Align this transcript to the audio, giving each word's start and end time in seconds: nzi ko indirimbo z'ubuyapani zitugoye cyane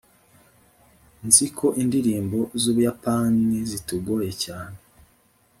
nzi 1.27 1.45
ko 1.57 1.67
indirimbo 1.81 2.39
z'ubuyapani 2.61 3.57
zitugoye 3.69 4.31
cyane 4.43 4.77